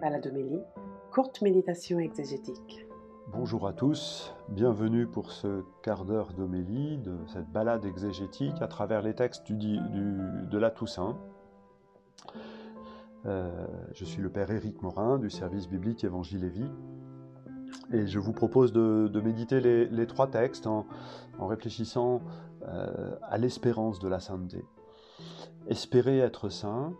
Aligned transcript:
Baladomélie, 0.00 0.62
courte 1.12 1.42
méditation 1.42 1.98
exégétique. 1.98 2.86
Bonjour 3.28 3.68
à 3.68 3.74
tous, 3.74 4.34
bienvenue 4.48 5.06
pour 5.06 5.30
ce 5.30 5.62
quart 5.82 6.06
d'heure 6.06 6.32
d'homélie, 6.32 6.96
de 6.96 7.18
cette 7.26 7.50
balade 7.50 7.84
exégétique 7.84 8.62
à 8.62 8.66
travers 8.66 9.02
les 9.02 9.14
textes 9.14 9.52
de 9.52 10.58
la 10.58 10.70
Toussaint. 10.70 11.18
Euh, 13.26 13.66
je 13.92 14.06
suis 14.06 14.22
le 14.22 14.30
Père 14.30 14.50
Éric 14.50 14.80
Morin 14.80 15.18
du 15.18 15.28
service 15.28 15.68
biblique 15.68 16.02
Évangile 16.02 16.44
et 16.44 16.50
Vie. 16.50 16.70
Et 17.92 18.06
je 18.06 18.18
vous 18.18 18.32
propose 18.32 18.72
de, 18.72 19.20
méditer 19.20 19.60
les, 19.60 20.06
trois 20.06 20.28
textes 20.28 20.66
en, 20.66 20.86
réfléchissant 21.38 22.22
euh, 22.62 23.16
à 23.22 23.36
l'espérance 23.36 23.98
de 23.98 24.08
la 24.08 24.18
sainteté. 24.18 24.64
Espérer 25.68 26.18
être 26.20 26.48
saint 26.48 26.94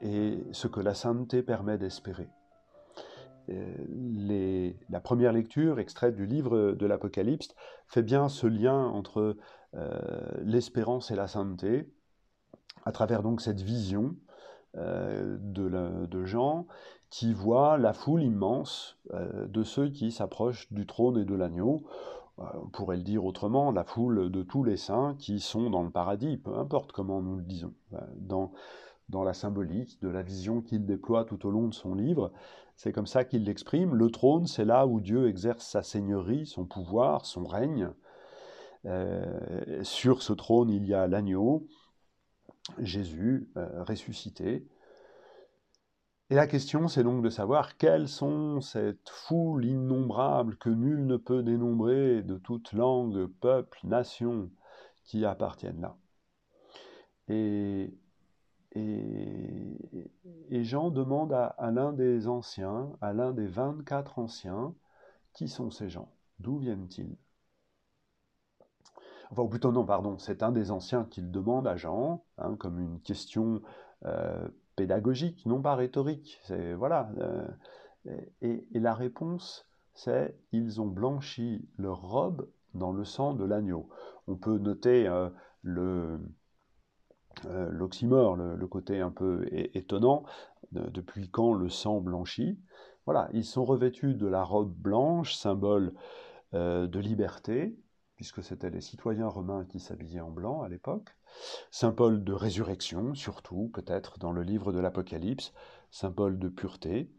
et 0.00 0.42
ce 0.52 0.66
que 0.66 0.80
la 0.80 0.94
sainteté 0.94 1.42
permet 1.42 1.78
d'espérer. 1.78 2.28
Euh, 3.48 4.72
la 4.88 5.00
première 5.00 5.32
lecture, 5.32 5.78
extraite 5.80 6.14
du 6.14 6.26
livre 6.26 6.72
de 6.72 6.86
l'Apocalypse, 6.86 7.54
fait 7.86 8.02
bien 8.02 8.28
ce 8.28 8.46
lien 8.46 8.86
entre 8.86 9.36
l'espérance 10.42 11.12
et 11.12 11.14
la 11.14 11.28
sainteté, 11.28 11.88
à 12.84 12.92
travers 12.92 13.22
donc 13.22 13.40
cette 13.40 13.60
vision 13.60 14.16
euh, 14.76 15.36
de, 15.40 16.24
gens 16.24 16.66
qui 17.08 17.32
voient 17.32 17.76
la 17.76 17.92
foule 17.92 18.22
immense 18.22 18.98
euh, 19.12 19.48
de 19.48 19.64
ceux 19.64 19.88
qui 19.88 20.12
s'approchent 20.12 20.72
du 20.72 20.86
trône 20.86 21.18
et 21.18 21.24
de 21.24 21.34
l'agneau. 21.34 21.82
Euh, 22.38 22.44
on 22.62 22.68
pourrait 22.68 22.96
le 22.96 23.02
dire 23.02 23.24
autrement, 23.24 23.72
la 23.72 23.82
foule 23.82 24.30
de 24.30 24.42
tous 24.42 24.62
les 24.62 24.76
saints 24.76 25.16
qui 25.18 25.40
sont 25.40 25.70
dans 25.70 25.82
le 25.82 25.90
paradis, 25.90 26.36
peu 26.36 26.54
importe 26.56 26.92
comment 26.92 27.20
nous 27.20 27.36
le 27.36 27.42
disons. 27.42 27.74
Dans, 28.16 28.52
dans 29.10 29.24
la 29.24 29.34
symbolique 29.34 30.00
de 30.02 30.08
la 30.08 30.22
vision 30.22 30.62
qu'il 30.62 30.86
déploie 30.86 31.24
tout 31.24 31.46
au 31.46 31.50
long 31.50 31.68
de 31.68 31.74
son 31.74 31.94
livre, 31.94 32.32
c'est 32.76 32.92
comme 32.92 33.06
ça 33.06 33.24
qu'il 33.24 33.44
l'exprime. 33.44 33.94
Le 33.94 34.10
trône, 34.10 34.46
c'est 34.46 34.64
là 34.64 34.86
où 34.86 35.00
Dieu 35.00 35.28
exerce 35.28 35.66
sa 35.66 35.82
seigneurie, 35.82 36.46
son 36.46 36.64
pouvoir, 36.64 37.26
son 37.26 37.44
règne. 37.44 37.90
sur 39.82 40.22
ce 40.22 40.32
trône, 40.32 40.70
il 40.70 40.86
y 40.86 40.94
a 40.94 41.06
l'agneau, 41.06 41.66
Jésus 42.78 43.48
euh, 43.56 43.82
ressuscité. 43.84 44.66
Et 46.30 46.34
la 46.34 46.46
question, 46.46 46.86
c'est 46.86 47.02
donc 47.02 47.22
de 47.22 47.30
savoir 47.30 47.76
quelles 47.76 48.08
sont 48.08 48.60
cette 48.60 49.08
foule 49.08 49.64
innombrable 49.64 50.56
que 50.56 50.70
nul 50.70 51.06
ne 51.06 51.16
peut 51.16 51.42
dénombrer 51.42 52.22
de 52.22 52.38
toute 52.38 52.72
langue, 52.72 53.26
peuple, 53.40 53.80
nation 53.84 54.50
qui 55.04 55.24
appartiennent 55.24 55.80
là. 55.80 55.96
Et, 57.28 57.92
et, 58.72 60.64
Jean 60.64 60.90
demande 60.90 61.32
à, 61.32 61.70
l'un 61.72 61.92
des 61.92 62.28
anciens, 62.28 62.90
à 63.00 63.12
l'un 63.12 63.32
des 63.32 63.46
24 63.46 64.18
anciens, 64.18 64.74
qui 65.32 65.48
sont 65.48 65.70
ces 65.70 65.88
gens 65.88 66.08
D'où 66.38 66.58
viennent-ils? 66.58 67.16
Enfin, 69.30 69.42
ou 69.42 69.48
plutôt 69.48 69.72
non, 69.72 69.84
pardon, 69.84 70.18
c'est 70.18 70.42
un 70.42 70.52
des 70.52 70.70
anciens 70.70 71.04
qui 71.04 71.20
le 71.20 71.28
demande 71.28 71.66
à 71.66 71.76
Jean, 71.76 72.24
hein, 72.38 72.56
comme 72.56 72.80
une 72.80 73.00
question 73.00 73.62
euh, 74.06 74.48
pédagogique, 74.76 75.44
non 75.46 75.60
pas 75.60 75.74
rhétorique. 75.74 76.40
Voilà. 76.76 77.10
Euh, 77.18 77.46
et, 78.40 78.64
la 78.72 78.94
réponse, 78.94 79.68
c'est 79.94 80.36
ils 80.52 80.80
ont 80.80 80.86
blanchi 80.86 81.68
leur 81.76 82.00
robe 82.00 82.48
dans 82.74 82.92
le 82.92 83.04
sang 83.04 83.34
de 83.34 83.44
l'agneau. 83.44 83.88
On 84.26 84.36
peut 84.36 84.58
noter 84.58 85.06
euh, 85.06 85.28
le 85.62 86.18
l'oxymore, 87.48 88.36
le, 88.36 88.66
côté 88.66 89.00
un 89.00 89.10
peu 89.10 89.46
étonnant, 89.52 90.24
depuis 90.72 91.28
quand 91.30 91.52
le 91.52 91.68
sang 91.68 92.00
blanchit. 92.00 92.58
Voilà, 93.06 93.28
ils 93.32 93.44
sont 93.44 93.64
revêtus 93.64 94.14
de 94.14 94.26
la 94.26 94.44
robe 94.44 94.72
blanche, 94.72 95.34
symbole 95.34 95.94
de 96.52 96.98
liberté, 96.98 97.76
puisque 98.20 98.42
c'était 98.42 98.68
les 98.68 98.82
citoyens 98.82 99.28
romains 99.28 99.64
qui 99.64 99.80
s'habillaient 99.80 100.20
en 100.20 100.30
blanc 100.30 100.60
à 100.60 100.68
l'époque, 100.68 101.16
symbole 101.70 102.22
de 102.22 102.34
résurrection, 102.34 103.14
surtout 103.14 103.70
peut-être 103.72 104.18
dans 104.18 104.32
le 104.32 104.42
livre 104.42 104.72
de 104.72 104.78
l'Apocalypse, 104.78 105.54
symbole 105.90 106.38
de 106.38 106.48
pureté. 106.48 107.10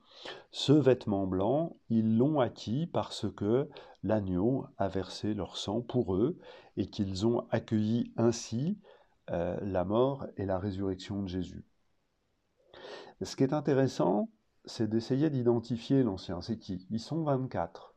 Ce 0.51 0.72
vêtement 0.72 1.25
blanc, 1.25 1.75
ils 1.90 2.18
l'ont 2.18 2.40
acquis 2.40 2.85
parce 2.85 3.25
que 3.31 3.68
l'agneau 4.03 4.66
a 4.78 4.88
versé 4.88 5.34
leur 5.34 5.57
sang 5.57 5.81
pour 5.81 6.16
eux 6.16 6.38
et 6.78 6.88
qu'ils 6.88 7.25
ont 7.25 7.47
accueilli 7.50 8.13
ainsi 8.18 8.78
euh, 9.29 9.57
la 9.61 9.85
mort 9.85 10.27
et 10.37 10.45
la 10.45 10.59
résurrection 10.59 11.21
de 11.21 11.27
Jésus. 11.27 11.65
Ce 13.21 13.35
qui 13.35 13.43
est 13.43 13.53
intéressant, 13.53 14.29
c'est 14.65 14.89
d'essayer 14.89 15.29
d'identifier 15.29 16.03
l'ancien. 16.03 16.41
C'est 16.41 16.57
qui? 16.57 16.87
Ils 16.89 16.99
sont 16.99 17.23
24. 17.23 17.93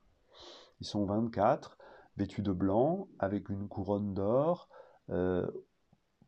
Ils 0.80 0.86
sont 0.86 1.04
24 1.06 1.78
vêtu 2.16 2.42
de 2.42 2.52
blanc, 2.52 3.08
avec 3.18 3.48
une 3.48 3.68
couronne 3.68 4.14
d'or, 4.14 4.68
euh, 5.10 5.46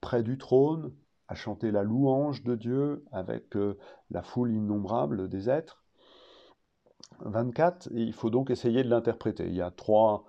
près 0.00 0.22
du 0.22 0.38
trône, 0.38 0.92
à 1.28 1.34
chanter 1.34 1.70
la 1.70 1.82
louange 1.82 2.42
de 2.44 2.54
Dieu 2.54 3.04
avec 3.12 3.56
euh, 3.56 3.78
la 4.10 4.22
foule 4.22 4.52
innombrable 4.52 5.28
des 5.28 5.50
êtres. 5.50 5.82
24, 7.20 7.88
il 7.92 8.12
faut 8.12 8.30
donc 8.30 8.50
essayer 8.50 8.82
de 8.84 8.88
l'interpréter. 8.88 9.46
Il 9.46 9.54
y 9.54 9.62
a 9.62 9.70
trois, 9.70 10.24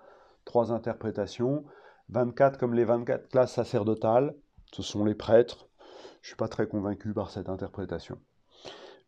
trois 0.46 0.72
interprétations. 0.72 1.66
24 2.10 2.58
comme 2.58 2.74
les 2.74 2.86
24 2.86 3.28
classes 3.30 3.54
sacerdotales, 3.54 4.36
ce 4.74 4.84
sont 4.84 5.06
les 5.06 5.16
prêtres. 5.16 5.70
Je 6.22 6.28
ne 6.28 6.32
suis 6.32 6.36
pas 6.36 6.48
très 6.48 6.68
convaincu 6.68 7.14
par 7.14 7.30
cette 7.30 7.50
interprétation. 7.50 8.20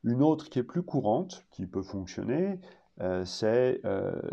Une 0.03 0.21
autre 0.21 0.49
qui 0.49 0.59
est 0.59 0.63
plus 0.63 0.83
courante, 0.83 1.45
qui 1.51 1.67
peut 1.67 1.83
fonctionner, 1.83 2.59
euh, 3.01 3.25
c'est 3.25 3.81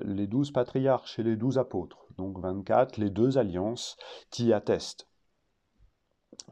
les 0.05 0.27
douze 0.27 0.53
patriarches 0.53 1.19
et 1.19 1.23
les 1.23 1.37
douze 1.37 1.59
apôtres 1.59 2.07
donc 2.17 2.39
24, 2.39 2.97
les 2.97 3.11
deux 3.11 3.39
alliances 3.39 3.97
qui 4.31 4.53
attestent. 4.53 5.09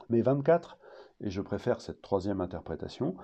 Mais 0.08 0.22
24, 0.22 0.78
et 1.20 1.30
je 1.30 1.40
préfère 1.40 1.80
cette 1.80 2.02
troisième 2.02 2.40
interprétation, 2.40 3.16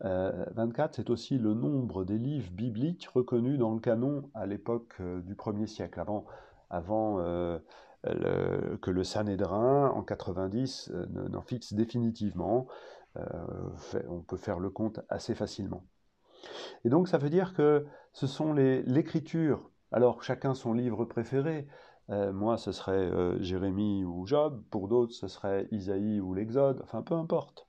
24 0.00 0.04
euh, 0.04 0.92
c'est 0.94 1.10
aussi 1.10 1.38
le 1.38 1.54
nombre 1.54 2.04
des 2.04 2.18
livres 2.18 2.52
bibliques 2.52 3.08
reconnus 3.08 3.58
dans 3.58 3.74
le 3.74 3.80
canon 3.80 4.30
à 4.34 4.46
l'époque 4.46 4.94
euh, 5.00 5.20
du 5.22 5.34
1er 5.34 5.66
siècle, 5.66 6.00
avant 6.70 7.18
euh, 8.06 8.76
que 8.78 8.90
le 8.90 9.04
Sanhédrin 9.04 9.90
en 9.90 10.02
90 10.02 10.92
n'en 11.10 11.42
fixe 11.42 11.72
définitivement. 11.72 12.66
on 14.08 14.20
peut 14.20 14.36
faire 14.36 14.60
le 14.60 14.70
compte 14.70 15.00
assez 15.08 15.34
facilement. 15.34 15.84
Et 16.84 16.88
donc 16.88 17.08
ça 17.08 17.18
veut 17.18 17.30
dire 17.30 17.54
que 17.54 17.86
ce 18.12 18.26
sont 18.26 18.52
l'écriture, 18.52 19.70
alors 19.90 20.22
chacun 20.22 20.54
son 20.54 20.72
livre 20.72 21.04
préféré, 21.04 21.66
euh, 22.10 22.32
moi, 22.32 22.56
ce 22.56 22.72
serait 22.72 22.92
euh, 22.92 23.40
Jérémie 23.42 24.04
ou 24.04 24.26
Job. 24.26 24.62
Pour 24.70 24.88
d'autres, 24.88 25.12
ce 25.12 25.28
serait 25.28 25.68
Isaïe 25.70 26.20
ou 26.20 26.34
l'Exode. 26.34 26.80
Enfin, 26.82 27.02
peu 27.02 27.14
importe. 27.14 27.68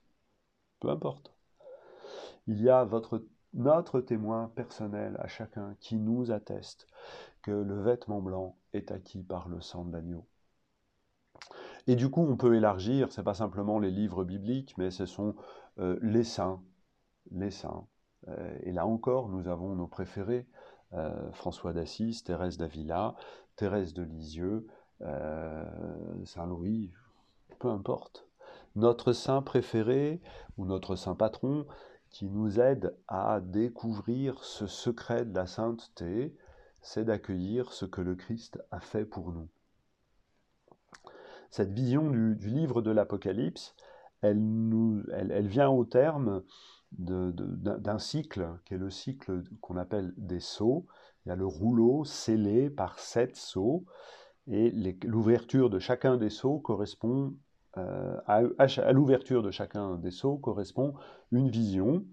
Peu 0.79 0.89
importe. 0.89 1.33
Il 2.47 2.61
y 2.61 2.69
a 2.69 2.85
votre, 2.85 3.25
notre 3.53 3.99
témoin 4.01 4.51
personnel 4.55 5.17
à 5.19 5.27
chacun 5.27 5.75
qui 5.79 5.97
nous 5.97 6.31
atteste 6.31 6.87
que 7.41 7.51
le 7.51 7.81
vêtement 7.81 8.21
blanc 8.21 8.57
est 8.73 8.91
acquis 8.91 9.23
par 9.23 9.47
le 9.49 9.61
sang 9.61 9.85
de 9.85 9.93
l'agneau. 9.93 10.25
Et 11.87 11.95
du 11.95 12.09
coup, 12.09 12.21
on 12.21 12.37
peut 12.37 12.55
élargir, 12.55 13.11
ce 13.11 13.21
n'est 13.21 13.25
pas 13.25 13.33
simplement 13.33 13.79
les 13.79 13.91
livres 13.91 14.23
bibliques, 14.23 14.77
mais 14.77 14.91
ce 14.91 15.05
sont 15.05 15.35
euh, 15.79 15.97
les 16.01 16.23
saints, 16.23 16.61
les 17.31 17.51
saints. 17.51 17.87
et 18.63 18.71
là 18.71 18.85
encore, 18.85 19.29
nous 19.29 19.47
avons 19.47 19.75
nos 19.75 19.87
préférés, 19.87 20.45
François 21.31 21.71
d'Assise, 21.71 22.23
Thérèse 22.23 22.57
d'Avila, 22.57 23.15
Thérèse 23.55 23.93
de 23.93 24.03
Lisieux, 24.03 24.67
euh, 25.01 25.65
Saint-Louis, 26.25 26.91
peu 27.59 27.69
importe. 27.69 28.27
Notre 28.75 29.13
saint 29.13 29.41
préféré 29.41 30.21
ou 30.57 30.65
notre 30.65 30.95
saint 30.95 31.15
patron 31.15 31.65
qui 32.09 32.29
nous 32.29 32.59
aide 32.59 32.95
à 33.07 33.39
découvrir 33.39 34.43
ce 34.43 34.67
secret 34.67 35.25
de 35.25 35.35
la 35.35 35.45
sainteté, 35.45 36.35
c'est 36.81 37.05
d'accueillir 37.05 37.73
ce 37.73 37.85
que 37.85 38.01
le 38.01 38.15
Christ 38.15 38.61
a 38.71 38.79
fait 38.79 39.05
pour 39.05 39.31
nous. 39.31 39.47
Cette 41.49 41.71
vision 41.71 42.09
du, 42.11 42.35
livre 42.35 42.81
de 42.81 42.91
l'Apocalypse, 42.91 43.75
elle, 44.21 44.39
elle, 45.11 45.47
vient 45.47 45.69
au 45.69 45.85
terme 45.85 46.43
d'un 46.91 47.99
cycle 47.99 48.49
qui 48.65 48.75
est 48.75 48.77
le 48.77 48.89
cycle 48.89 49.43
qu'on 49.61 49.77
appelle 49.77 50.13
des 50.17 50.39
sceaux, 50.39 50.85
il 51.25 51.29
y 51.29 51.31
a 51.31 51.35
le 51.35 51.45
rouleau 51.45 52.05
scellé 52.05 52.69
par 52.69 52.99
sept 52.99 53.35
seaux, 53.35 53.85
et 54.47 54.71
l'ouverture 55.03 55.69
de 55.69 55.79
chacun 55.79 56.17
des 56.17 56.29
seaux 56.29 56.59
correspond 56.59 57.35
euh, 57.77 58.17
à, 58.25 58.91
l'ouverture 58.91 59.43
de 59.43 59.51
chacun 59.51 59.95
des 59.97 60.11
seaux 60.11 60.37
correspond 60.37 60.95
une 61.31 61.49
vision. 61.49 62.03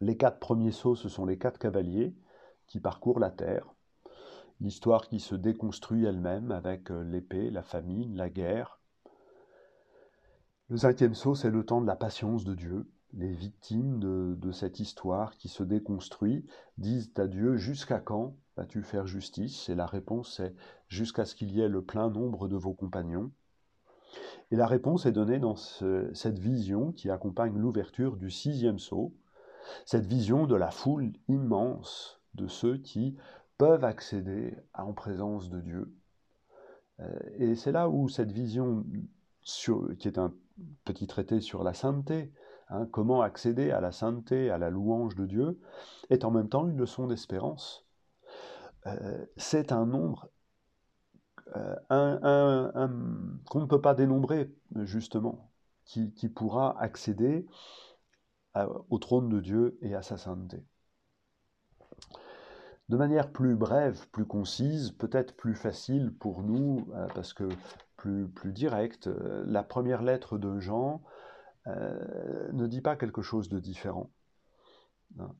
Les 0.00 0.16
quatre 0.16 0.38
premiers 0.38 0.72
seaux, 0.72 0.94
ce 0.94 1.08
sont 1.08 1.24
les 1.24 1.38
quatre 1.38 1.58
cavaliers 1.58 2.14
qui 2.66 2.80
parcourent 2.80 3.20
la 3.20 3.30
terre. 3.30 3.74
L'histoire 4.60 5.08
qui 5.08 5.18
se 5.18 5.34
déconstruit 5.34 6.04
elle-même 6.04 6.52
avec 6.52 6.90
euh, 6.90 7.02
l'épée, 7.02 7.50
la 7.50 7.62
famine, 7.62 8.16
la 8.16 8.30
guerre. 8.30 8.80
Le 10.68 10.76
cinquième 10.76 11.14
saut, 11.14 11.34
c'est 11.34 11.50
le 11.50 11.64
temps 11.64 11.80
de 11.80 11.86
la 11.86 11.96
patience 11.96 12.44
de 12.44 12.54
Dieu, 12.54 12.86
les 13.14 13.32
victimes 13.32 13.98
de, 13.98 14.52
cette 14.52 14.80
histoire 14.80 15.36
qui 15.36 15.48
se 15.48 15.62
déconstruit 15.62 16.46
disent 16.78 17.12
à 17.16 17.26
Dieu 17.26 17.56
Jusqu'à 17.56 18.00
quand 18.00 18.36
vas-tu 18.56 18.82
faire 18.82 19.06
justice? 19.06 19.68
Et 19.68 19.74
la 19.74 19.86
réponse 19.86 20.40
est 20.40 20.54
Jusqu'à 20.88 21.24
ce 21.24 21.34
qu'il 21.34 21.52
y 21.52 21.60
ait 21.60 21.68
le 21.68 21.82
plein 21.82 22.10
nombre 22.10 22.48
de 22.48 22.56
vos 22.56 22.72
compagnons. 22.72 23.30
Et 24.50 24.56
la 24.56 24.66
réponse 24.66 25.06
est 25.06 25.12
donnée 25.12 25.38
dans 25.38 25.56
cette 25.56 26.38
vision 26.38 26.92
qui 26.92 27.10
accompagne 27.10 27.56
l'ouverture 27.56 28.16
du 28.16 28.30
sixième 28.30 28.78
sceau, 28.78 29.14
cette 29.86 30.06
vision 30.06 30.46
de 30.46 30.54
la 30.54 30.70
foule 30.70 31.12
immense 31.28 32.21
de 32.34 32.46
ceux 32.46 32.78
qui 32.78 33.16
peuvent 33.58 33.84
accéder 33.84 34.56
en 34.74 34.92
présence 34.92 35.50
de 35.50 35.60
Dieu. 35.60 35.94
Euh, 37.00 37.18
et 37.38 37.54
c'est 37.54 37.72
là 37.72 37.88
où 37.88 38.08
cette 38.08 38.32
vision, 38.32 38.84
qui 39.98 40.08
est 40.08 40.18
un 40.18 40.34
petit 40.84 41.06
traité 41.06 41.40
sur 41.40 41.62
la 41.62 41.74
sainteté, 41.74 42.32
hein, 42.68 42.86
comment 42.90 43.22
accéder 43.22 43.70
à 43.70 43.80
la 43.80 43.92
sainteté, 43.92 44.50
à 44.50 44.58
la 44.58 44.70
louange 44.70 45.14
de 45.14 45.26
Dieu, 45.26 45.60
est 46.10 46.24
en 46.24 46.30
même 46.30 46.48
temps 46.48 46.68
une 46.68 46.78
leçon 46.78 47.06
d'espérance. 47.06 47.86
Euh, 48.86 49.24
c'est 49.36 49.72
un 49.72 49.86
nombre 49.86 50.28
euh, 51.56 51.76
qu'on 53.48 53.60
ne 53.60 53.66
peut 53.66 53.80
pas 53.80 53.94
dénombrer, 53.94 54.52
justement, 54.84 55.50
qui, 55.84 56.28
pourra 56.28 56.80
accéder 56.80 57.46
au 58.54 58.98
trône 58.98 59.28
de 59.28 59.40
Dieu 59.40 59.78
et 59.82 59.94
à 59.94 60.02
sa 60.02 60.16
sainteté. 60.16 60.64
De 62.92 62.96
manière 62.98 63.32
plus 63.32 63.56
brève, 63.56 64.06
plus 64.12 64.26
concise, 64.26 64.92
peut-être 64.92 65.34
plus 65.34 65.54
facile 65.54 66.12
pour 66.12 66.42
nous, 66.42 66.86
euh, 66.94 67.06
parce 67.14 67.32
que 67.32 67.48
plus, 67.96 68.52
directe, 68.52 69.06
euh, 69.06 69.42
la 69.46 69.62
première 69.62 70.02
lettre 70.02 70.38
de 70.38 70.60
Jean 70.60 71.02
ne 71.66 72.66
dit 72.66 72.80
pas 72.80 72.96
quelque 72.96 73.22
chose 73.22 73.48
de 73.48 73.60
différent. 73.60 74.10
Hein. 75.20 75.30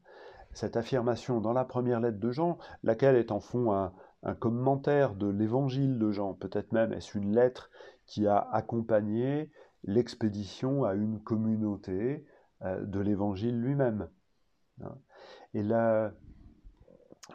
Cette 0.53 0.77
affirmation 0.77 1.41
dans 1.41 1.53
la 1.53 1.65
première 1.65 1.99
lettre 1.99 2.21
de 2.21 2.31
Jean, 2.31 2.59
laquelle 2.85 3.17
est 3.17 3.33
en 3.33 3.41
fond 3.41 3.73
un, 3.73 3.93
un 4.23 4.35
commentaire 4.35 5.15
de 5.15 5.29
l'évangile 5.29 5.99
de 5.99 6.11
Jean, 6.11 6.35
peut-être 6.35 6.73
même 6.73 6.93
est-ce 6.93 7.19
une 7.19 7.35
lettre 7.35 7.71
qui 8.07 8.27
a 8.27 8.39
accompagné 8.39 9.51
l'expédition 9.85 10.85
à 10.85 10.95
une 10.95 11.21
communauté 11.21 12.25
euh, 12.63 12.85
de 12.85 13.01
l'évangile 13.01 13.61
lui-même. 13.61 14.09
Hein. 14.83 14.95
Et 15.55 15.63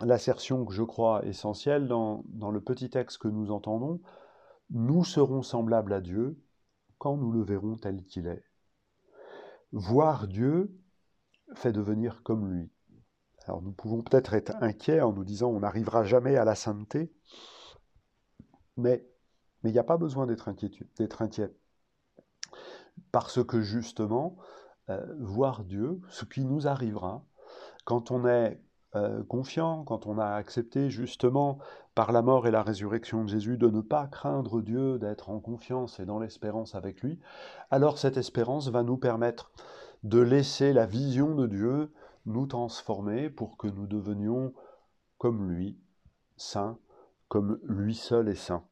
l'assertion 0.01 0.65
que 0.65 0.73
je 0.73 0.83
crois 0.83 1.25
essentielle 1.25 1.87
dans, 1.87 2.23
dans 2.27 2.51
le 2.51 2.61
petit 2.61 2.89
texte 2.89 3.17
que 3.17 3.27
nous 3.27 3.51
entendons, 3.51 4.01
nous 4.69 5.03
serons 5.03 5.41
semblables 5.41 5.93
à 5.93 6.01
Dieu 6.01 6.39
quand 6.97 7.17
nous 7.17 7.31
le 7.31 7.43
verrons 7.43 7.77
tel 7.77 8.03
qu'il 8.03 8.27
est. 8.27 8.43
Voir 9.71 10.27
Dieu 10.27 10.77
fait 11.53 11.71
devenir 11.71 12.23
comme 12.23 12.51
lui. 12.51 12.71
Alors 13.45 13.61
nous 13.61 13.71
pouvons 13.71 14.01
peut-être 14.01 14.33
être 14.33 14.55
inquiets 14.61 15.01
en 15.01 15.13
nous 15.13 15.23
disant 15.23 15.49
on 15.49 15.61
n'arrivera 15.61 16.03
jamais 16.03 16.35
à 16.35 16.43
la 16.43 16.55
sainteté, 16.55 17.13
mais 18.75 19.07
il 19.63 19.71
n'y 19.71 19.79
a 19.79 19.83
pas 19.83 19.97
besoin 19.97 20.27
d'être 20.27 20.49
inquiet. 20.49 21.55
Parce 23.11 23.43
que 23.43 23.61
justement, 23.61 24.37
euh, 24.89 25.05
voir 25.19 25.63
Dieu, 25.63 26.01
ce 26.09 26.25
qui 26.25 26.45
nous 26.45 26.67
arrivera, 26.67 27.25
quand 27.85 28.11
on 28.11 28.27
est 28.27 28.61
euh, 28.97 29.23
confiant, 29.23 29.83
quand 29.83 30.07
on 30.07 30.17
a 30.17 30.25
accepté 30.25 30.89
justement 30.89 31.59
par 31.95 32.11
la 32.11 32.21
mort 32.21 32.47
et 32.47 32.51
la 32.51 32.63
résurrection 32.63 33.23
de 33.23 33.29
Jésus 33.29 33.57
de 33.57 33.69
ne 33.69 33.81
pas 33.81 34.07
craindre 34.07 34.61
Dieu, 34.61 34.97
d'être 34.99 35.29
en 35.29 35.39
confiance 35.39 35.99
et 35.99 36.05
dans 36.05 36.19
l'espérance 36.19 36.75
avec 36.75 37.01
lui, 37.01 37.19
alors 37.71 37.97
cette 37.97 38.17
espérance 38.17 38.69
va 38.69 38.83
nous 38.83 38.97
permettre 38.97 39.51
de 40.03 40.19
laisser 40.19 40.73
la 40.73 40.85
vision 40.85 41.35
de 41.35 41.47
Dieu 41.47 41.91
nous 42.25 42.47
transformer 42.47 43.29
pour 43.29 43.57
que 43.57 43.67
nous 43.67 43.87
devenions 43.87 44.53
comme 45.17 45.49
lui, 45.49 45.77
saint, 46.35 46.77
comme 47.27 47.59
lui 47.63 47.95
seul 47.95 48.29
est 48.29 48.35
saint. 48.35 48.63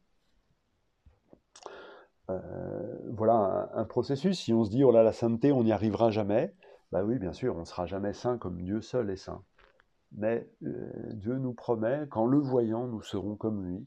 Euh, 2.30 3.10
voilà 3.12 3.70
un, 3.74 3.84
processus. 3.84 4.40
Si 4.40 4.52
on 4.52 4.64
se 4.64 4.70
dit, 4.70 4.84
oh 4.84 4.90
là, 4.90 5.02
la 5.02 5.12
sainteté, 5.12 5.52
on 5.52 5.64
n'y 5.64 5.72
arrivera 5.72 6.10
jamais, 6.10 6.54
bah 6.92 7.04
oui, 7.04 7.18
bien 7.18 7.32
sûr, 7.32 7.56
on 7.56 7.60
ne 7.60 7.64
sera 7.64 7.86
jamais 7.86 8.12
saint 8.12 8.38
comme 8.38 8.60
Dieu 8.60 8.80
seul 8.80 9.10
est 9.10 9.16
saint. 9.16 9.42
Mais 10.12 10.48
euh, 10.62 11.12
Dieu 11.14 11.36
nous 11.38 11.52
promet 11.52 12.06
qu'en 12.08 12.26
le 12.26 12.38
voyant, 12.38 12.86
nous 12.86 13.02
serons 13.02 13.36
comme 13.36 13.64
lui. 13.64 13.86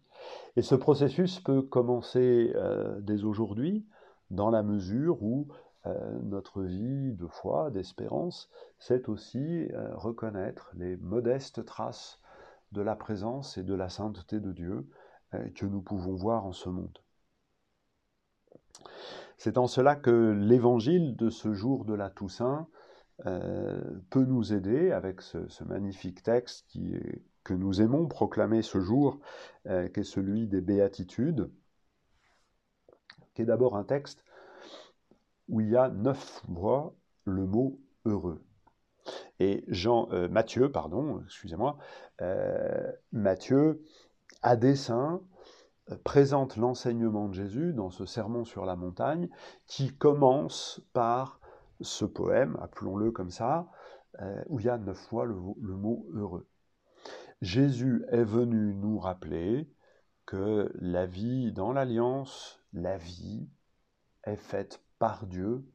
Et 0.56 0.62
ce 0.62 0.75
processus 0.75 1.39
peut 1.39 1.62
commencer 1.62 2.51
euh, 2.56 3.00
dès 3.01 3.24
aujourd'hui, 3.24 3.86
dans 4.30 4.50
la 4.50 4.62
mesure 4.62 5.24
où 5.24 5.48
euh, 5.86 6.19
notre 6.24 6.62
vie 6.62 7.13
de 7.13 7.27
foi, 7.27 7.71
d'espérance, 7.71 8.50
c'est 8.77 9.10
aussi 9.10 9.69
reconnaître 9.94 10.71
les 10.75 10.98
modestes 10.98 11.66
traces 11.66 12.19
de 12.71 12.81
la 12.81 12.95
présence 12.95 13.57
et 13.57 13.63
de 13.63 13.74
la 13.74 13.89
sainteté 13.89 14.39
de 14.39 14.51
Dieu 14.51 14.88
que 15.56 15.66
nous 15.66 15.81
pouvons 15.81 16.16
voir 16.16 16.45
en 16.45 16.54
ce 16.54 16.69
monde. 16.69 17.00
C'est 19.38 19.57
en 19.57 19.68
cela 19.68 19.95
que 19.95 20.31
l'évangile 20.31 21.16
de 21.16 21.30
ce 21.30 21.54
jour 21.54 21.86
de 21.86 21.94
la 21.94 22.10
Toussaint 22.10 22.68
peut 23.24 24.25
nous 24.25 24.54
aider 24.54 24.92
avec 24.92 25.21
ce, 25.21 25.63
magnifique 25.63 26.24
texte 26.24 26.66
qui, 26.69 26.95
que 27.44 27.54
nous 27.54 27.81
aimons 27.81 28.07
proclamer 28.07 28.62
ce 28.62 28.80
jour, 28.80 29.19
qui 29.66 30.00
est 30.00 30.04
celui 30.04 30.48
des 30.48 30.62
béatitudes, 30.62 31.50
qui 33.33 33.42
est 33.42 33.45
d'abord 33.45 33.75
un 33.75 33.83
texte 33.83 34.24
où 35.50 35.62
il 35.62 35.69
y 35.69 35.75
a 35.75 35.89
neuf 35.89 36.44
fois 36.54 36.95
le 37.25 37.45
mot 37.45 37.80
heureux. 38.06 38.42
Et 39.39 39.63
Jean, 39.68 40.10
euh, 40.12 40.27
Matthieu, 40.27 40.71
pardon, 40.71 41.21
excusez-moi, 41.25 41.77
euh, 42.21 42.92
Matthieu, 43.12 43.81
à 44.42 44.56
dessein, 44.56 45.21
euh, 45.92 45.98
présente 46.04 46.57
l'enseignement 46.57 47.27
de 47.27 47.33
Jésus 47.33 47.74
dans 47.74 47.89
ce 47.89 48.06
sermon 48.06 48.45
sur 48.45 48.66
la 48.66 48.75
montagne, 48.75 49.30
qui 49.66 49.95
commence 49.95 50.81
par 50.94 51.38
ce 51.81 52.06
poème, 52.06 52.58
appelons-le 52.62 53.12
comme 53.12 53.31
ça, 53.31 53.70
où 54.48 54.60
il 54.60 54.66
y 54.66 54.70
a 54.70 54.78
neuf 54.78 54.98
fois 55.08 55.26
le, 55.26 55.36
le 55.62 55.76
mot 55.76 56.06
heureux. 56.14 56.48
Jésus 57.42 58.04
est 58.10 58.24
venu 58.24 58.74
nous 58.76 59.00
rappeler 59.00 59.70
que 60.26 60.72
la 60.76 61.06
vie 61.06 61.52
dans 61.54 61.72
l'alliance, 61.72 62.62
la 62.74 62.98
vie 62.98 63.48
est 64.26 64.36
faite 64.36 64.84
par 65.00 65.26
Dieu 65.26 65.66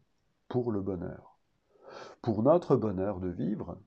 pour 0.49 0.71
le 0.71 0.83
bonheur. 0.83 1.39
Pour 2.23 2.43
notre 2.43 2.77
bonheur 2.77 3.21
de 3.21 3.29
vivre 3.29 3.79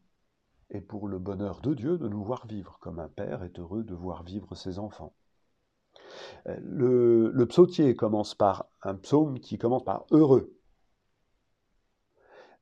et 0.70 0.82
pour 0.82 1.08
le 1.08 1.20
bonheur 1.20 1.62
de 1.62 1.74
Dieu 1.74 1.98
de 1.98 2.08
nous 2.08 2.24
voir 2.24 2.48
vivre, 2.48 2.78
comme 2.82 3.00
un 3.00 3.08
père 3.08 3.44
est 3.44 3.60
heureux 3.60 3.84
de 3.84 3.94
voir 3.94 4.24
vivre 4.24 4.56
ses 4.56 4.80
enfants. 4.80 5.14
Euh, 6.48 6.58
le, 6.62 7.32
le 7.32 7.46
psautier 7.46 7.96
commence 7.96 8.36
par 8.36 8.68
un 8.82 8.96
psaume 8.96 9.40
qui 9.40 9.58
commence 9.58 9.84
par 9.84 10.06
heureux. 10.12 10.57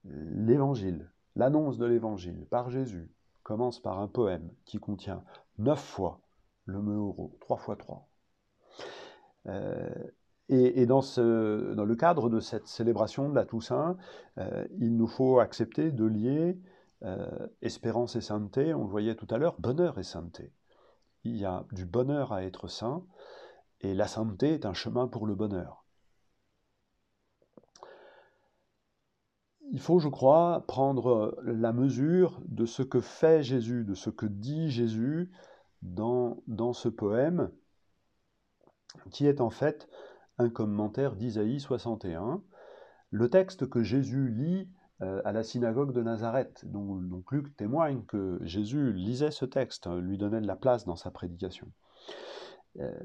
L'évangile, 0.06 1.12
l'annonce 1.36 1.78
de 1.78 1.86
l'évangile 1.86 2.46
par 2.50 2.70
Jésus 2.70 3.12
commence 3.44 3.80
par 3.82 4.00
un 4.00 4.08
poème 4.08 4.50
qui 4.66 4.78
contient 4.78 5.24
neuf 5.58 5.80
fois 5.80 6.22
le 6.66 6.82
mot 6.82 7.36
trois 7.42 7.58
fois 7.58 7.76
trois. 7.76 8.08
Euh, 9.48 9.90
et, 10.50 10.86
dans, 10.86 11.02
le 11.02 11.96
cadre 11.96 12.30
de 12.30 12.40
cette 12.40 12.68
célébration 12.68 13.30
de 13.30 13.36
la 13.36 13.46
Toussaint, 13.46 13.98
euh, 14.38 14.68
il 14.78 14.96
nous 14.96 15.08
faut 15.08 15.40
accepter 15.40 15.92
de 15.92 16.06
lier 16.06 16.60
euh, 17.04 17.48
espérance 17.62 18.16
et 18.16 18.22
sainteté, 18.22 18.74
on 18.74 18.84
le 18.84 18.90
voyait 18.90 19.16
tout 19.16 19.28
à 19.30 19.38
l'heure, 19.38 19.56
bonheur 19.60 19.98
et 19.98 20.04
sainteté. 20.04 20.54
Il 21.24 21.36
y 21.36 21.46
a 21.46 21.66
du 21.72 21.86
bonheur 21.86 22.32
à 22.32 22.44
être 22.44 22.68
saint, 22.68 23.04
et 23.82 23.94
la 23.94 24.08
sainteté 24.08 24.54
est 24.54 24.66
un 24.66 24.74
chemin 24.74 25.08
pour 25.08 25.26
le 25.26 25.36
bonheur. 25.36 25.85
Il 29.75 29.82
faut, 29.82 30.00
je 30.00 30.08
crois, 30.08 30.63
prendre 30.70 31.38
la 31.44 31.74
mesure 31.74 32.41
de 32.46 32.65
ce 32.65 32.82
que 32.82 33.01
fait 33.01 33.44
Jésus, 33.44 33.84
de 33.84 33.94
ce 33.94 34.10
que 34.10 34.25
dit 34.25 34.70
Jésus 34.72 35.29
dans, 35.82 36.41
dans 36.48 36.72
ce 36.72 36.88
poème, 36.88 37.51
qui 39.12 39.27
est 39.27 39.41
en 39.41 39.50
fait 39.50 39.89
un 40.38 40.50
commentaire 40.50 41.17
d'Isaïe 41.17 41.60
61, 41.60 42.41
le 43.12 43.29
texte 43.29 43.70
que 43.70 43.84
Jésus 43.84 44.29
lit 44.29 44.70
euh, 45.01 45.22
à 45.25 45.34
la 45.34 45.44
synagogue 45.44 45.91
de 45.91 46.01
Nazareth. 46.01 46.63
Donc, 46.63 47.29
Luc 47.34 47.53
témoigne 47.58 48.05
que 48.05 48.39
Jésus 48.44 48.94
lisait 48.94 49.32
ce 49.32 49.44
texte, 49.44 49.88
hein, 49.88 50.00
lui 50.00 50.17
donnait 50.17 50.39
de 50.39 50.48
la 50.48 50.55
place 50.55 50.86
dans 50.86 50.96
sa 50.96 51.12
prédication. 51.12 51.70
Euh, 52.79 52.98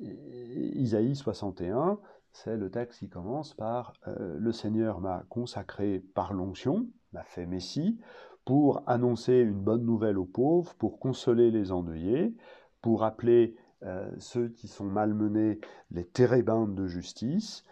Isaïe 0.00 1.14
61, 1.14 2.00
c'est 2.34 2.56
le 2.56 2.68
texte 2.68 2.98
qui 2.98 3.08
commence 3.08 3.54
par 3.54 3.94
euh, 4.08 4.36
Le 4.38 4.52
Seigneur 4.52 5.00
m'a 5.00 5.24
consacré 5.28 6.00
par 6.14 6.32
l'onction, 6.32 6.88
m'a 7.12 7.22
fait 7.22 7.46
Messie, 7.46 7.98
pour 8.44 8.82
annoncer 8.86 9.38
une 9.38 9.60
bonne 9.60 9.86
nouvelle 9.86 10.18
aux 10.18 10.26
pauvres, 10.26 10.74
pour 10.74 10.98
consoler 10.98 11.52
les 11.52 11.70
endeuillés, 11.70 12.34
pour 12.82 13.04
appeler 13.04 13.56
euh, 13.84 14.10
ceux 14.18 14.48
qui 14.48 14.66
sont 14.66 14.84
malmenés, 14.84 15.60
les 15.92 16.04
térébindes 16.04 16.74
de 16.74 16.86
justice, 16.86 17.64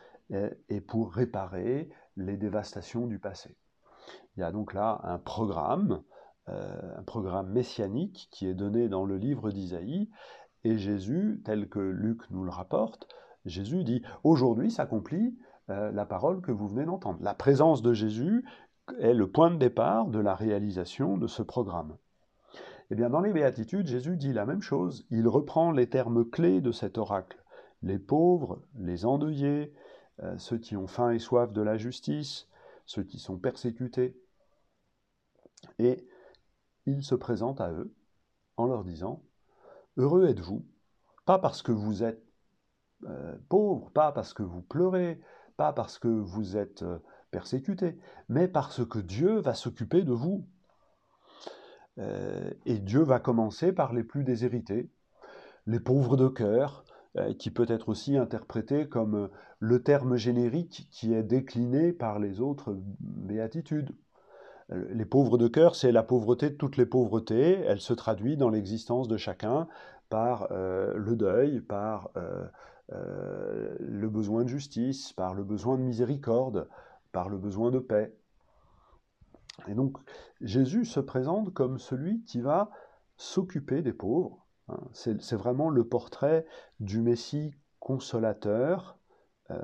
et, 0.71 0.81
pour 0.81 1.13
réparer 1.13 1.91
les 2.17 2.39
dévastations 2.39 3.07
du 3.07 3.19
passé. 3.19 3.55
Il 4.35 4.41
y 4.41 4.43
a 4.43 4.51
donc 4.51 4.73
là 4.73 4.99
un 5.03 5.19
programme, 5.19 6.03
euh, 6.49 6.97
un 6.97 7.03
programme 7.03 7.51
messianique 7.51 8.29
qui 8.31 8.47
est 8.47 8.55
donné 8.55 8.89
dans 8.89 9.05
le 9.05 9.19
livre 9.19 9.51
d'Isaïe, 9.51 10.09
et 10.65 10.79
Jésus, 10.79 11.43
tel 11.45 11.69
que 11.69 11.81
Luc 11.81 12.23
nous 12.31 12.45
le 12.45 12.51
rapporte, 12.51 13.09
Jésus 13.45 13.85
dit, 13.85 14.03
aujourd'hui 14.25 14.71
s'accomplit 14.71 15.37
euh, 15.71 15.91
la 15.93 16.07
parole 16.07 16.41
que 16.41 16.53
vous 16.53 16.69
venez 16.69 16.85
d'entendre. 16.85 17.19
La 17.23 17.35
présence 17.35 17.83
de 17.83 17.93
Jésus 17.93 18.45
est 19.01 19.15
le 19.15 19.31
point 19.31 19.51
de 19.51 19.57
départ 19.57 20.09
de 20.09 20.19
la 20.19 20.35
réalisation 20.35 21.17
de 21.17 21.27
ce 21.27 21.43
programme. 21.43 21.97
Eh 22.91 22.95
bien, 22.95 23.11
dans 23.11 23.21
les 23.21 23.33
béatitudes, 23.33 23.87
Jésus 23.87 24.17
dit 24.17 24.33
la 24.33 24.45
même 24.45 24.61
chose. 24.61 25.07
Il 25.11 25.27
reprend 25.29 25.71
les 25.71 25.89
termes 25.89 26.29
clés 26.29 26.61
de 26.61 26.73
cet 26.73 26.99
oracle. 26.99 27.43
Les 27.83 27.99
pauvres, 27.99 28.63
les 28.77 29.07
endeuillés, 29.07 29.73
euh, 30.23 30.37
ceux 30.39 30.59
qui 30.59 30.77
ont 30.77 30.87
faim 30.87 31.11
et 31.11 31.19
soif 31.19 31.53
de 31.53 31.63
la 31.63 31.77
justice, 31.77 32.49
ceux 32.85 33.03
qui 33.03 33.19
sont 33.19 33.39
persécutés. 33.39 34.17
Et 35.79 36.07
il 36.87 37.03
se 37.03 37.15
présente 37.15 37.61
à 37.61 37.73
eux 37.73 37.95
en 38.57 38.67
leur 38.67 38.85
disant, 38.85 39.23
Heureux 39.97 40.27
êtes-vous, 40.27 40.65
pas 41.25 41.39
parce 41.39 41.63
que 41.63 41.73
vous 41.73 42.03
êtes 42.03 42.23
euh, 43.09 43.35
pauvres, 43.49 43.91
pas 43.91 44.13
parce 44.13 44.33
que 44.33 44.43
vous 44.43 44.63
pleurez, 44.63 45.21
pas 45.57 45.73
parce 45.73 45.99
que 45.99 46.09
vous 46.09 46.57
êtes 46.57 46.83
euh, 46.83 46.99
persécuté, 47.31 47.99
mais 48.29 48.47
parce 48.47 48.85
que 48.85 49.01
Dieu 49.01 49.41
va 49.41 49.55
s'occuper 49.55 50.03
de 50.03 50.13
vous. 50.13 50.47
Euh, 51.99 52.51
et 52.65 52.79
Dieu 52.79 53.03
va 53.03 53.19
commencer 53.19 53.73
par 53.73 53.93
les 53.93 54.05
plus 54.05 54.25
déshérités, 54.25 54.89
les 55.67 55.81
pauvres 55.81 56.17
de 56.17 56.29
cœur, 56.29 56.85
qui 57.39 57.51
peut 57.51 57.67
être 57.69 57.91
aussi 57.91 58.17
interprété 58.17 58.89
comme 58.89 59.29
le 59.59 59.83
terme 59.83 60.17
générique 60.17 60.89
qui 60.91 61.13
est 61.13 61.23
décliné 61.23 61.93
par 61.93 62.19
les 62.19 62.41
autres 62.41 62.75
béatitudes. 63.01 63.95
Les 64.71 65.05
pauvres 65.05 65.37
de 65.37 65.47
cœur, 65.47 65.77
c'est 65.77 65.93
la 65.93 66.03
pauvreté 66.03 66.49
de 66.49 66.55
toutes 66.55 66.79
les 66.79 66.87
pauvretés. 66.87 67.61
Elle 67.67 67.83
se 67.83 67.93
traduit 67.93 68.39
dans 68.39 68.49
l'existence 68.49 69.09
de 69.09 69.19
chacun 69.19 69.69
par 70.09 70.49
le 70.51 71.15
deuil, 71.15 71.61
par 71.61 72.11
euh, 72.91 73.77
le 73.79 74.09
besoin 74.09 74.45
de 74.45 74.49
justice, 74.49 75.13
par 75.13 75.35
le 75.35 75.45
besoin 75.45 75.79
de 75.79 75.83
miséricorde, 75.83 76.69
par 77.13 77.29
le 77.29 77.39
besoin 77.39 77.71
de 77.71 77.79
paix. 77.79 78.15
Et 79.69 79.75
donc 79.75 79.99
Jésus 80.41 80.85
se 80.85 81.01
présente 81.01 81.53
comme 81.55 81.79
celui 81.79 82.23
qui 82.25 82.41
va 82.41 82.71
s'occuper 83.17 83.83
des 83.83 83.93
pauvres. 83.93 84.47
Hein. 84.69 84.81
C'est 84.93 85.37
vraiment 85.37 85.71
le 85.71 85.87
portrait 85.87 86.47
du 86.81 87.01
Messie 87.01 87.55
consolateur 87.79 88.99
euh, 89.51 89.57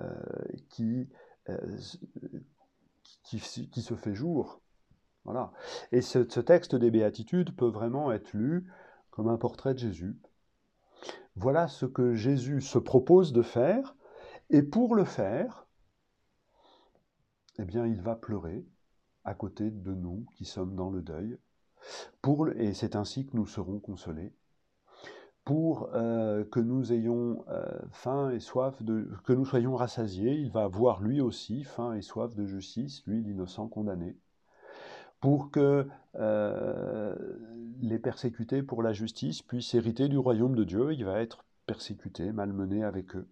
qui, 0.68 1.08
euh, 1.48 1.78
qui, 3.24 3.40
qui, 3.40 3.82
se 3.82 3.94
fait 3.94 4.14
jour. 4.14 4.60
Voilà. 5.24 5.52
Et 5.92 6.00
ce 6.00 6.40
texte 6.40 6.74
des 6.74 6.90
béatitudes 6.90 7.54
peut 7.56 7.68
vraiment 7.68 8.12
être 8.12 8.32
lu 8.32 8.66
comme 9.10 9.28
un 9.28 9.36
portrait 9.36 9.74
de 9.74 9.80
Jésus, 9.80 10.16
voilà 11.38 11.68
ce 11.68 11.86
que 11.86 12.14
Jésus 12.14 12.60
se 12.60 12.78
propose 12.78 13.32
de 13.32 13.42
faire, 13.42 13.94
et 14.50 14.62
pour 14.62 14.96
le 14.96 15.04
faire, 15.04 15.66
eh 17.58 17.64
bien, 17.64 17.86
il 17.86 18.00
va 18.00 18.16
pleurer 18.16 18.66
à 19.24 19.34
côté 19.34 19.70
de 19.70 19.94
nous 19.94 20.26
qui 20.36 20.44
sommes 20.44 20.74
dans 20.74 20.90
le 20.90 21.00
deuil, 21.00 21.38
pour, 22.22 22.48
et 22.48 22.74
c'est 22.74 22.96
ainsi 22.96 23.24
que 23.24 23.36
nous 23.36 23.46
serons 23.46 23.78
consolés, 23.78 24.34
pour 25.44 25.90
euh, 25.94 26.44
que 26.44 26.60
nous 26.60 26.92
ayons 26.92 27.44
euh, 27.48 27.64
faim 27.92 28.30
et 28.30 28.40
soif 28.40 28.82
de, 28.82 29.08
que 29.24 29.32
nous 29.32 29.46
soyons 29.46 29.76
rassasiés, 29.76 30.32
il 30.32 30.50
va 30.50 30.64
avoir 30.64 31.00
lui 31.00 31.20
aussi 31.20 31.62
faim 31.62 31.94
et 31.94 32.02
soif 32.02 32.34
de 32.34 32.46
justice, 32.46 33.06
lui 33.06 33.22
l'innocent 33.22 33.68
condamné 33.68 34.16
pour 35.20 35.50
que 35.50 35.86
euh, 36.16 37.14
les 37.80 37.98
persécutés 37.98 38.62
pour 38.62 38.82
la 38.82 38.92
justice 38.92 39.42
puissent 39.42 39.74
hériter 39.74 40.08
du 40.08 40.18
royaume 40.18 40.54
de 40.54 40.64
Dieu. 40.64 40.92
Il 40.92 41.04
va 41.04 41.20
être 41.20 41.44
persécuté, 41.66 42.32
malmené 42.32 42.84
avec 42.84 43.16
eux. 43.16 43.28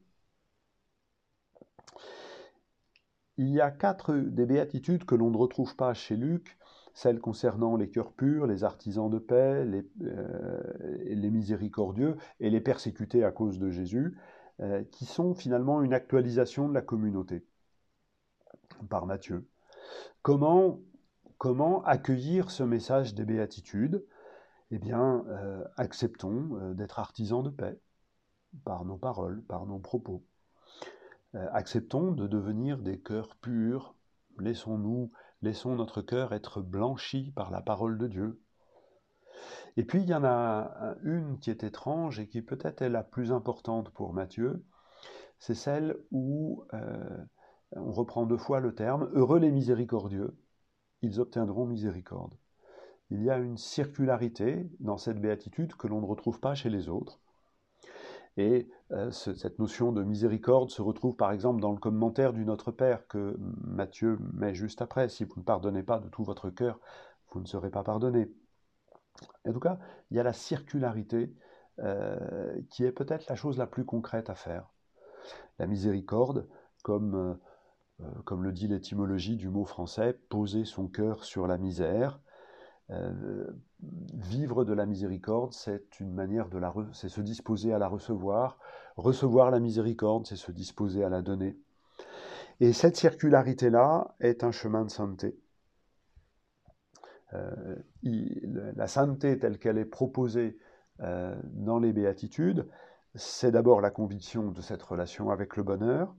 Il 3.39 3.49
y 3.51 3.61
a 3.61 3.71
quatre 3.71 4.15
des 4.15 4.47
béatitudes 4.47 5.05
que 5.05 5.15
l'on 5.15 5.31
ne 5.31 5.37
retrouve 5.37 5.77
pas 5.77 5.93
chez 5.93 6.17
Luc, 6.17 6.57
celles 6.95 7.21
concernant 7.21 7.77
les 7.77 7.91
cœurs 7.91 8.13
purs, 8.13 8.47
les 8.47 8.65
artisans 8.65 9.11
de 9.11 9.19
paix, 9.19 9.67
les, 9.67 9.87
euh, 10.03 11.31
miséricordieux 11.31 12.17
et 12.41 12.49
les 12.49 12.61
persécutés 12.61 13.25
à 13.25 13.33
cause 13.33 13.59
de 13.59 13.71
Jésus, 13.71 14.17
euh, 14.61 14.83
qui 14.91 15.05
sont 15.05 15.35
finalement 15.35 15.83
une 15.83 15.93
actualisation 15.93 16.69
de 16.69 16.75
la 16.75 16.81
communauté 16.81 17.45
par 18.89 19.05
Matthieu. 19.05 19.47
Comment 20.23 20.81
Comment 21.39 21.85
accueillir 21.85 22.51
ce 22.51 22.63
message 22.63 23.15
des 23.15 23.27
béatitudes? 23.27 24.07
Eh 24.71 24.79
bien, 24.79 25.23
euh, 25.29 25.65
acceptons 25.77 26.57
euh, 26.57 26.73
d'être 26.73 26.99
artisans 26.99 27.43
de 27.43 27.51
paix 27.51 27.79
par 28.65 28.87
nos 28.87 28.97
paroles, 28.97 29.43
par 29.43 29.67
nos 29.67 29.79
propos. 29.79 30.25
Euh, 31.35 31.47
acceptons 31.53 32.13
de 32.13 32.27
devenir 32.27 32.79
des 32.79 32.99
cœurs 32.99 33.37
purs. 33.37 33.95
Laissons-nous, 34.39 35.13
laissons 35.43 35.75
notre 35.75 36.01
cœur 36.01 36.33
être 36.33 36.63
blanchi 36.63 37.33
par 37.37 37.51
la 37.51 37.61
parole 37.61 37.99
de 37.99 38.07
Dieu. 38.07 38.41
Et 39.77 39.85
puis 39.85 40.01
il 40.01 40.09
y 40.09 40.15
en 40.15 40.25
a 40.25 40.97
une 41.03 41.39
qui 41.39 41.51
est 41.51 41.65
étrange 41.65 42.19
et 42.19 42.29
qui 42.29 42.41
peut-être 42.41 42.81
est 42.81 42.89
la 42.89 43.03
plus 43.03 43.31
importante 43.31 43.91
pour 43.91 44.15
Matthieu, 44.15 44.65
c'est 45.39 45.55
celle 45.55 45.99
où 46.11 46.65
on 47.73 47.93
reprend 47.93 48.25
deux 48.25 48.39
fois 48.39 48.61
le 48.61 48.75
terme 48.75 49.11
Heureux 49.13 49.39
les 49.39 49.53
miséricordieux, 49.53 50.35
ils 51.03 51.21
obtiendront 51.21 51.67
miséricorde. 51.67 52.35
Il 53.11 53.23
y 53.23 53.31
a 53.31 53.39
une 53.39 53.57
circularité 53.57 54.69
dans 54.81 54.97
cette 54.97 55.21
béatitude 55.21 55.75
que 55.77 55.87
l'on 55.87 56.01
ne 56.01 56.07
retrouve 56.07 56.41
pas 56.41 56.55
chez 56.55 56.71
les 56.71 56.89
autres. 56.89 57.21
Et 58.37 58.69
euh, 58.93 59.11
cette 59.11 59.59
notion 59.59 59.93
de 59.93 60.03
miséricorde 60.03 60.71
se 60.71 60.83
retrouve 60.83 61.17
par 61.17 61.33
exemple 61.33 61.61
dans 61.61 61.73
le 61.73 61.79
commentaire 61.79 62.33
du 62.33 62.45
Notre 62.45 62.71
Père 62.71 63.07
que 63.07 63.37
Matthieu 63.39 64.19
met 64.35 64.55
juste 64.55 64.83
après. 64.83 65.09
Si 65.09 65.25
vous 65.25 65.35
ne 65.39 65.45
pardonnez 65.45 65.83
pas 65.83 66.01
de 66.01 66.09
tout 66.09 66.25
votre 66.25 66.51
cœur, 66.51 66.79
vous 67.31 67.41
ne 67.41 67.47
serez 67.47 67.71
pas 67.71 67.83
pardonné. 67.83 68.31
En 69.47 69.53
tout 69.53 69.61
cas, 69.61 69.79
il 70.11 70.17
y 70.17 70.21
a 70.21 70.23
la 70.23 70.35
circularité 70.35 71.35
euh, 71.79 72.61
qui 72.71 72.85
est 72.85 72.93
peut-être 72.93 73.29
la 73.29 73.37
chose 73.37 73.57
la 73.59 73.67
plus 73.67 73.85
concrète 73.85 74.29
à 74.29 74.35
faire. 74.35 74.71
La 75.59 75.67
miséricorde, 75.67 76.49
comme 76.83 77.15
euh, 77.15 77.35
comme 78.25 78.43
le 78.43 78.53
dit 78.53 78.69
l'étymologie 78.69 79.37
du 79.37 79.49
mot 79.49 79.65
français, 79.65 80.19
poser 80.29 80.65
son 80.65 80.87
cœur 80.87 81.25
sur 81.25 81.47
la 81.47 81.59
misère. 81.59 82.21
Euh, 82.91 83.47
vivre 84.15 84.65
de 84.65 84.73
la 84.73 84.87
miséricorde, 84.87 85.53
c'est 85.53 85.99
une 85.99 86.13
manière 86.13 86.49
de 86.49 86.59
la, 86.59 86.73
se 86.93 87.21
disposer 87.21 87.73
à 87.73 87.79
la 87.79 87.89
recevoir. 87.89 88.59
Recevoir 88.97 89.51
la 89.51 89.61
miséricorde, 89.61 90.27
c'est 90.27 90.37
se 90.37 90.53
disposer 90.53 91.05
à 91.05 91.09
la 91.09 91.23
donner. 91.23 91.59
Et 92.61 92.73
cette 92.73 92.97
circularité-là 92.97 94.15
est 94.21 94.45
un 94.45 94.53
chemin 94.53 94.85
de 94.85 94.91
sainteté. 94.91 95.39
Euh, 97.35 97.77
la 98.03 98.87
sainteté 98.87 99.39
telle 99.39 99.59
qu'elle 99.59 99.79
est 99.79 99.85
proposée 99.85 100.59
dans 100.99 101.79
les 101.79 101.93
béatitudes, 101.93 102.67
c'est 103.15 103.51
d'abord 103.51 103.83
la 103.83 103.91
conviction 103.91 104.51
de 104.51 104.63
cette 104.63 104.83
relation 104.83 105.29
avec 105.29 105.57
le 105.57 105.63
bonheur, 105.63 106.15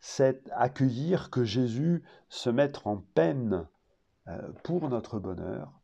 c'est 0.00 0.48
accueillir 0.52 1.30
que 1.30 1.44
Jésus 1.44 2.02
se 2.28 2.50
mette 2.50 2.80
en 2.86 2.98
peine 3.14 3.66
euh, 4.28 4.52
pour 4.64 4.88
notre 4.88 5.18
bonheur, 5.18 5.80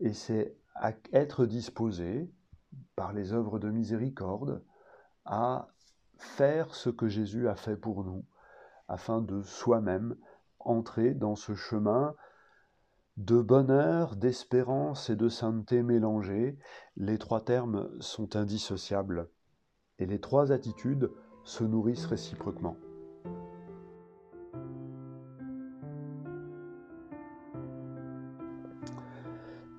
et 0.00 0.12
c'est 0.12 0.56
être 1.12 1.46
disposé, 1.46 2.30
par 2.96 3.12
les 3.12 3.32
œuvres 3.32 3.58
de 3.58 3.70
miséricorde, 3.70 4.64
à 5.24 5.68
faire 6.16 6.74
ce 6.74 6.90
que 6.90 7.08
Jésus 7.08 7.48
a 7.48 7.54
fait 7.54 7.76
pour 7.76 8.04
nous, 8.04 8.24
afin 8.88 9.20
de 9.20 9.42
soi-même 9.42 10.16
entrer 10.58 11.14
dans 11.14 11.36
ce 11.36 11.54
chemin 11.54 12.14
de 13.16 13.40
bonheur, 13.42 14.16
d'espérance 14.16 15.10
et 15.10 15.16
de 15.16 15.28
sainteté 15.28 15.82
mélangés. 15.82 16.58
Les 16.96 17.18
trois 17.18 17.44
termes 17.44 17.90
sont 18.00 18.36
indissociables, 18.36 19.28
et 19.98 20.06
les 20.06 20.20
trois 20.20 20.50
attitudes 20.52 21.10
se 21.44 21.64
nourrissent 21.64 22.06
réciproquement. 22.06 22.76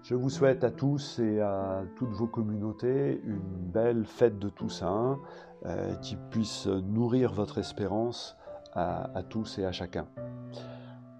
Je 0.03 0.15
vous 0.15 0.29
souhaite 0.29 0.65
à 0.65 0.69
tous 0.69 1.19
et 1.19 1.39
à 1.39 1.83
toutes 1.95 2.11
vos 2.11 2.27
communautés 2.27 3.21
une 3.23 3.39
belle 3.39 4.05
fête 4.05 4.37
de 4.37 4.49
Toussaint 4.49 5.17
euh, 5.65 5.95
qui 5.95 6.17
puisse 6.29 6.67
nourrir 6.67 7.31
votre 7.31 7.57
espérance 7.57 8.35
à, 8.73 9.17
à 9.17 9.23
tous 9.23 9.59
et 9.59 9.65
à 9.65 9.71
chacun. 9.71 10.05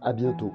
À 0.02 0.12
bientôt. 0.12 0.52